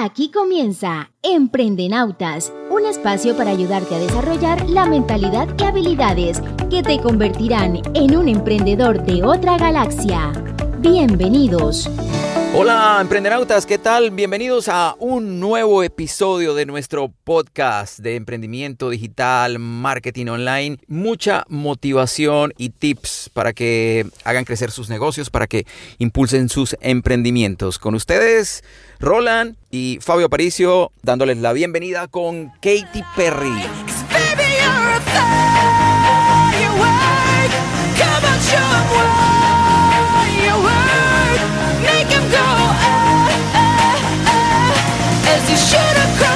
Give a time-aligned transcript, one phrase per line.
[0.00, 6.40] Aquí comienza Emprendenautas, un espacio para ayudarte a desarrollar la mentalidad y habilidades
[6.70, 10.32] que te convertirán en un emprendedor de otra galaxia.
[10.78, 11.90] Bienvenidos.
[12.60, 14.10] Hola emprendenautas, ¿qué tal?
[14.10, 20.78] Bienvenidos a un nuevo episodio de nuestro podcast de emprendimiento digital, marketing online.
[20.88, 25.66] Mucha motivación y tips para que hagan crecer sus negocios, para que
[25.98, 27.78] impulsen sus emprendimientos.
[27.78, 28.64] Con ustedes,
[28.98, 33.54] Roland y Fabio Aparicio, dándoles la bienvenida con Katy Perry.
[45.58, 46.27] should have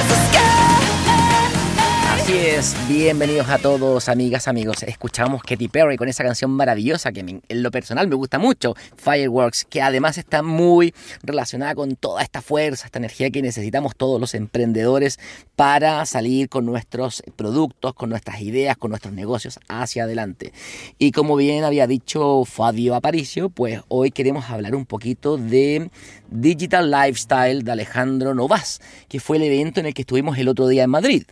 [2.87, 4.83] bienvenidos a todos, amigas, amigos.
[4.83, 9.65] Escuchamos Katy Perry con esa canción maravillosa que en lo personal me gusta mucho, Fireworks,
[9.65, 14.35] que además está muy relacionada con toda esta fuerza, esta energía que necesitamos todos los
[14.35, 15.19] emprendedores
[15.57, 20.53] para salir con nuestros productos, con nuestras ideas, con nuestros negocios hacia adelante.
[20.97, 25.89] Y como bien había dicho Fabio Aparicio, pues hoy queremos hablar un poquito de
[26.29, 30.67] Digital Lifestyle de Alejandro Novas, que fue el evento en el que estuvimos el otro
[30.67, 31.23] día en Madrid.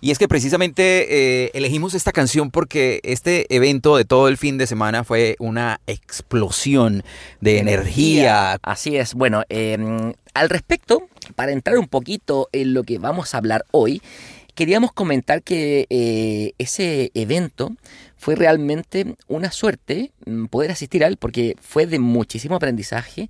[0.00, 4.58] Y es que precisamente eh, elegimos esta canción porque este evento de todo el fin
[4.58, 7.04] de semana fue una explosión
[7.40, 8.58] de energía.
[8.62, 9.14] Así es.
[9.14, 14.02] Bueno, em, al respecto, para entrar un poquito en lo que vamos a hablar hoy,
[14.54, 17.72] queríamos comentar que eh, ese evento
[18.16, 23.28] fue realmente una suerte mm, poder asistir a él porque fue de muchísimo aprendizaje.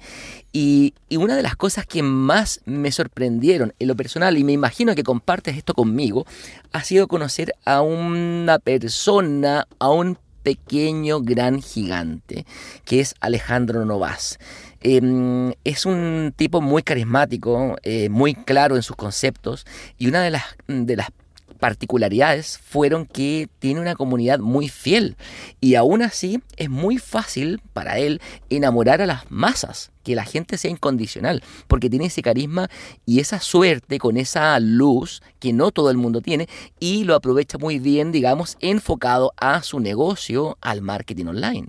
[0.52, 4.94] Y, una de las cosas que más me sorprendieron en lo personal y me imagino
[4.94, 6.26] que compartes esto conmigo
[6.72, 12.44] ha sido conocer a una persona, a un pequeño gran gigante
[12.84, 14.38] que es Alejandro Novas.
[14.80, 19.64] Em, es un tipo muy carismático, eh, muy claro en sus conceptos
[19.96, 21.10] y una de las, de las
[21.62, 25.16] particularidades fueron que tiene una comunidad muy fiel
[25.60, 30.58] y aún así es muy fácil para él enamorar a las masas, que la gente
[30.58, 32.68] sea incondicional, porque tiene ese carisma
[33.06, 36.48] y esa suerte con esa luz que no todo el mundo tiene
[36.80, 41.68] y lo aprovecha muy bien, digamos, enfocado a su negocio, al marketing online.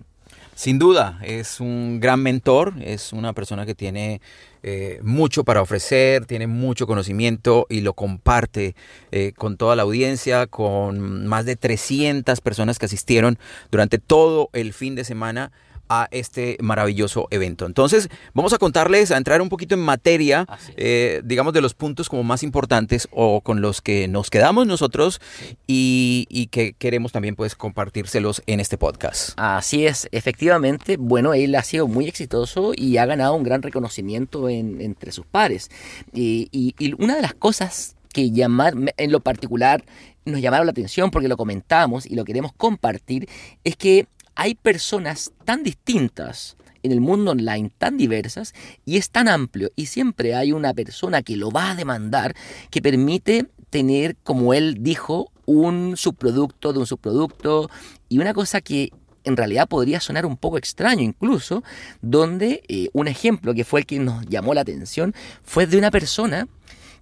[0.56, 4.22] Sin duda, es un gran mentor, es una persona que tiene
[4.62, 8.76] eh, mucho para ofrecer, tiene mucho conocimiento y lo comparte
[9.12, 13.40] eh, con toda la audiencia, con más de 300 personas que asistieron
[13.72, 15.52] durante todo el fin de semana
[15.94, 17.66] a este maravilloso evento.
[17.66, 22.10] Entonces, vamos a contarles, a entrar un poquito en materia, eh, digamos, de los puntos
[22.10, 25.22] como más importantes o con los que nos quedamos nosotros
[25.68, 29.32] y, que queremos también pues compartírselos en este podcast.
[29.38, 34.50] Así es, efectivamente, bueno, él ha sido muy exitoso y ha ganado un gran reconocimiento
[34.50, 35.70] entre sus pares.
[36.14, 39.84] Y, y una de las cosas que llamar, en lo particular,
[40.26, 43.28] nos llamaron la atención porque lo comentamos y lo queremos compartir,
[43.64, 48.54] es que hay personas tan distintas en el mundo online, tan diversas,
[48.86, 52.36] y es tan amplio, y siempre hay una persona que lo va a demandar,
[52.70, 57.70] que permite tener, como él dijo, un subproducto de un subproducto,
[58.10, 58.92] y una cosa que
[59.24, 61.64] en realidad podría sonar un poco extraño incluso,
[62.02, 65.14] donde eh, un ejemplo que fue el que nos llamó la atención
[65.44, 66.48] fue de una persona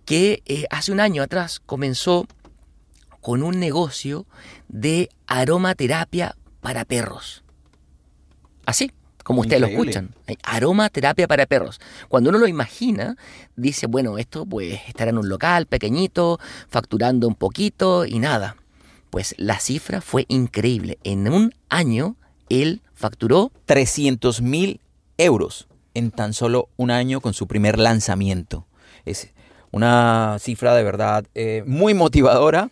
[0.05, 2.27] que eh, hace un año atrás comenzó
[3.21, 4.25] con un negocio
[4.67, 7.43] de aromaterapia para perros.
[8.65, 8.91] Así,
[9.23, 10.15] como ustedes lo escuchan.
[10.27, 11.79] Hay aromaterapia para perros.
[12.07, 13.17] Cuando uno lo imagina,
[13.55, 16.39] dice, bueno, esto pues estará en un local pequeñito,
[16.69, 18.55] facturando un poquito y nada.
[19.09, 20.97] Pues la cifra fue increíble.
[21.03, 22.15] En un año,
[22.49, 24.79] él facturó 300 mil
[25.17, 28.67] euros en tan solo un año con su primer lanzamiento.
[29.05, 29.29] Es
[29.71, 32.69] una cifra de verdad eh, muy motivadora,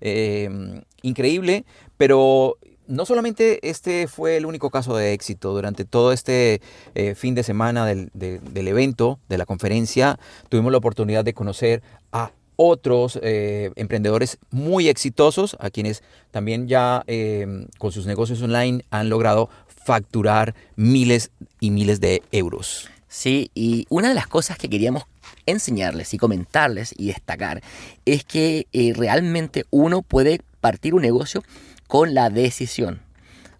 [0.00, 1.64] eh, increíble,
[1.96, 2.56] pero
[2.92, 6.60] no solamente este fue el único caso de éxito, durante todo este
[6.94, 8.10] eh, fin de semana del,
[8.54, 10.18] evento, de la conferencia,
[10.50, 17.02] tuvimos la oportunidad de conocer a otros eh, emprendedores muy exitosos, a quienes también ya
[17.06, 21.30] eh, con sus negocios online han logrado facturar miles
[21.60, 22.90] y miles de euros.
[23.08, 25.04] Sí, y una de las cosas que queríamos
[25.46, 27.62] enseñarles y comentarles y destacar
[28.04, 31.42] es que realmente uno puede partir un negocio
[31.92, 33.02] con la decisión.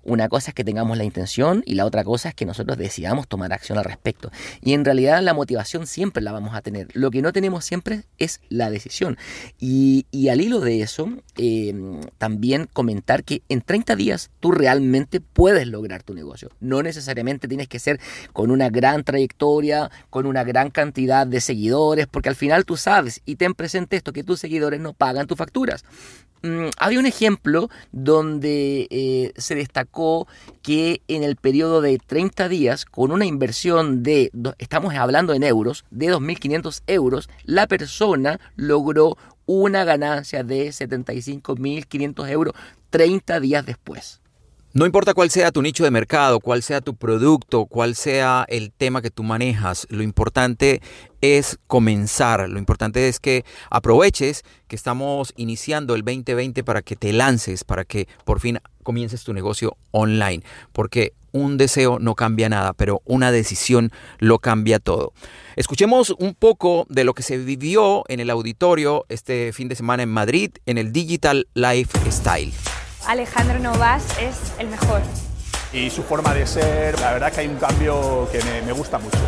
[0.05, 3.29] Una cosa es que tengamos la intención y la otra cosa es que nosotros decidamos
[3.29, 4.31] tomar acción al respecto.
[4.61, 6.88] Y en realidad la motivación siempre la vamos a tener.
[6.94, 9.17] Lo que no tenemos siempre es la decisión.
[9.61, 15.69] Y, al hilo de eso, em, también comentar que en 30 días tú realmente puedes
[15.69, 16.49] lograr tu negocio.
[16.58, 18.00] No necesariamente tienes que ser
[18.32, 23.20] con una gran trayectoria, con una gran cantidad de seguidores, porque al final tú sabes
[23.25, 25.85] y ten presente esto, que tus seguidores no pagan tus facturas.
[26.42, 30.26] Mm, había un ejemplo donde eh, se destacó
[30.60, 35.84] que en el periodo de 30 días, con una inversión de, estamos hablando en euros,
[35.90, 39.16] de 2.500 euros, la persona logró
[39.46, 42.54] una ganancia de 75.500 euros
[42.90, 44.21] 30 días después.
[44.74, 48.72] No importa cuál sea tu nicho de mercado, cuál sea tu producto, cuál sea el
[48.72, 50.80] tema que tú manejas, lo importante
[51.20, 57.12] es comenzar, lo importante es que aproveches que estamos iniciando el 2020 para que te
[57.12, 60.42] lances, para que por fin comiences tu negocio online,
[60.72, 65.12] porque un deseo no cambia nada, pero una decisión lo cambia todo.
[65.54, 70.02] Escuchemos un poco de lo que se vivió en el auditorio este fin de semana
[70.02, 72.54] en Madrid en el Digital Lifestyle.
[73.12, 75.03] Alejandro Novas es el mejor.
[75.70, 79.19] Y su forma de ser, la verdad que hay un cambio que me, gusta mucho.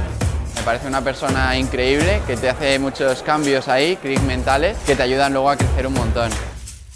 [0.54, 5.02] Me parece una persona increíble que te hace muchos cambios ahí, clics mentales, que te
[5.02, 6.30] ayudan luego a crecer un montón.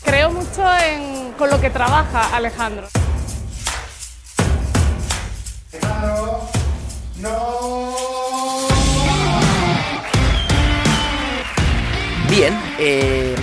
[0.02, 2.88] Creo mucho en, con lo que trabaja Alejandro.
[5.70, 6.48] Alejandro,
[7.20, 7.92] no.
[12.30, 13.36] Bien, eh,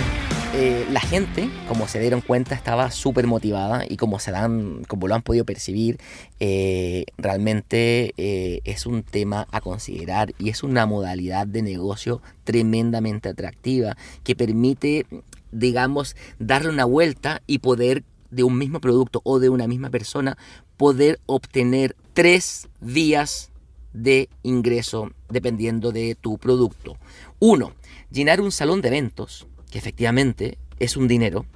[0.58, 5.06] eh, la gente, como se dieron cuenta, estaba súper motivada y como se dan, como
[5.06, 5.98] lo han podido percibir,
[6.40, 13.28] eh, realmente eh, es un tema a considerar y es una modalidad de negocio tremendamente
[13.28, 15.04] atractiva que permite,
[15.52, 20.38] digamos, darle una vuelta y poder de un mismo producto o de una misma persona
[20.78, 23.50] poder obtener tres vías
[23.92, 26.96] de ingreso dependiendo de tu producto.
[27.40, 27.74] Uno,
[28.10, 31.46] llenar un salón de eventos efectivamente es un dinero.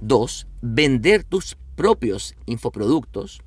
[0.00, 3.40] Dos, vender tus propios infoproductos.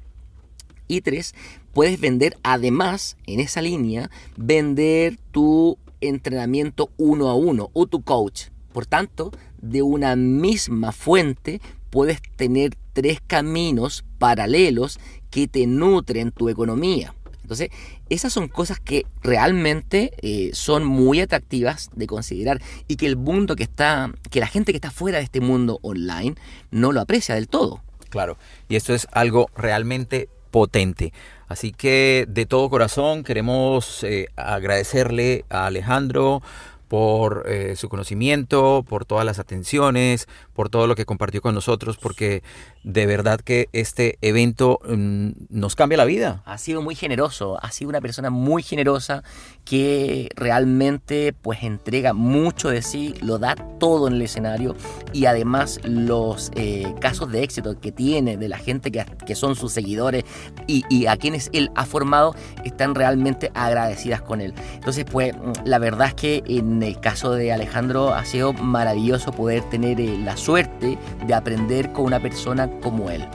[0.88, 1.36] Y tres,
[1.74, 8.46] puedes vender además en esa línea, vender tu entrenamiento uno a uno o tu coach.
[8.74, 9.32] Por tanto,
[9.62, 15.00] de una misma fuente puedes tener tres caminos paralelos
[15.30, 17.14] que te nutren tu economía.
[17.50, 17.70] Entonces,
[18.10, 23.56] esas son cosas que realmente eh, son muy atractivas de considerar y que el mundo
[23.56, 26.36] que está, que la gente que está fuera de este mundo online
[26.70, 27.82] no lo aprecia del todo.
[28.10, 28.38] Claro,
[28.68, 31.12] y esto es algo realmente potente.
[31.48, 36.44] Así que de todo corazón queremos eh, agradecerle a Alejandro
[36.90, 41.98] por eh, su conocimiento, por todas las atenciones, por todo lo que compartió con nosotros,
[41.98, 42.44] porque
[42.84, 46.42] de verdad que este evento mm, nos cambia la vida.
[46.46, 49.24] Ha sido muy generoso, ha sido una persona muy generosa
[49.66, 54.76] que realmente pues entrega mucho de sí, lo da todo en el escenario
[55.14, 59.56] y además los eh, casos de éxito que tiene de la gente que, que son
[59.56, 60.24] sus seguidores
[60.66, 64.56] y, y, a quienes él ha formado están realmente agradecidas con él.
[64.74, 66.44] Entonces pues la verdad es que
[66.84, 72.06] el caso de Alejandro ha sido maravilloso poder tener eh, la suerte de aprender con
[72.06, 73.26] una persona como él.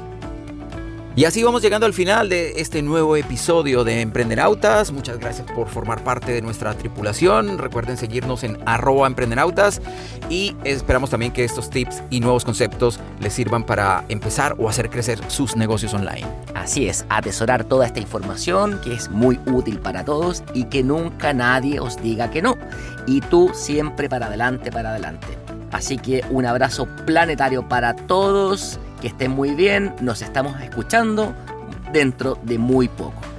[1.17, 4.91] Y así vamos llegando al final de este nuevo episodio de Emprendenautas.
[4.91, 7.57] Muchas gracias por formar parte de nuestra tripulación.
[7.57, 9.81] Recuerden seguirnos en arroba emprendenautas
[10.29, 14.91] y esperamos también que estos tips y nuevos conceptos les sirvan para empezar o hacer
[14.91, 16.27] crecer sus negocios online.
[16.57, 21.33] Así es, atesorar toda esta información que es muy útil para todos y que nunca
[21.33, 22.59] nadie os diga que no.
[23.07, 25.29] Y tú siempre para adelante, para adelante.
[25.71, 31.35] Así que un abrazo planetario para todos que estén muy bien, nos estamos escuchando
[31.93, 33.34] dentro de muy poco.